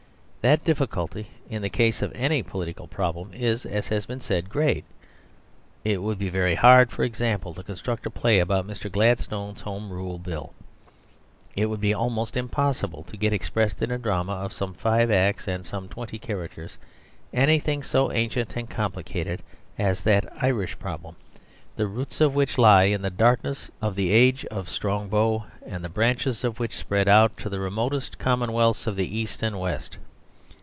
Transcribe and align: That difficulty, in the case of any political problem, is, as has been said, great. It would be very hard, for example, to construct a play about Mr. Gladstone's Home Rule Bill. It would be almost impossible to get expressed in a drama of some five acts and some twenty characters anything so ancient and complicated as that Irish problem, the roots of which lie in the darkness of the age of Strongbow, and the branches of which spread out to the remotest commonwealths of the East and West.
That 0.43 0.63
difficulty, 0.63 1.27
in 1.51 1.61
the 1.61 1.69
case 1.69 2.01
of 2.01 2.11
any 2.15 2.41
political 2.41 2.87
problem, 2.87 3.29
is, 3.31 3.63
as 3.63 3.89
has 3.89 4.07
been 4.07 4.19
said, 4.21 4.49
great. 4.49 4.83
It 5.85 6.01
would 6.01 6.17
be 6.17 6.31
very 6.31 6.55
hard, 6.55 6.89
for 6.89 7.03
example, 7.03 7.53
to 7.53 7.61
construct 7.61 8.07
a 8.07 8.09
play 8.09 8.39
about 8.39 8.65
Mr. 8.65 8.91
Gladstone's 8.91 9.61
Home 9.61 9.91
Rule 9.91 10.17
Bill. 10.17 10.51
It 11.55 11.67
would 11.67 11.79
be 11.79 11.93
almost 11.93 12.35
impossible 12.35 13.03
to 13.03 13.17
get 13.17 13.33
expressed 13.33 13.83
in 13.83 13.91
a 13.91 13.99
drama 13.99 14.31
of 14.33 14.51
some 14.51 14.73
five 14.73 15.11
acts 15.11 15.47
and 15.47 15.63
some 15.63 15.87
twenty 15.87 16.17
characters 16.17 16.79
anything 17.31 17.83
so 17.83 18.11
ancient 18.11 18.57
and 18.57 18.67
complicated 18.67 19.43
as 19.77 20.01
that 20.01 20.25
Irish 20.43 20.79
problem, 20.79 21.17
the 21.75 21.85
roots 21.85 22.19
of 22.19 22.33
which 22.33 22.57
lie 22.57 22.85
in 22.85 23.03
the 23.03 23.11
darkness 23.11 23.69
of 23.79 23.93
the 23.95 24.09
age 24.09 24.43
of 24.45 24.69
Strongbow, 24.71 25.45
and 25.67 25.83
the 25.83 25.87
branches 25.87 26.43
of 26.43 26.59
which 26.59 26.75
spread 26.77 27.07
out 27.07 27.37
to 27.37 27.47
the 27.47 27.59
remotest 27.59 28.17
commonwealths 28.17 28.87
of 28.87 28.95
the 28.95 29.15
East 29.15 29.43
and 29.43 29.59
West. 29.59 29.99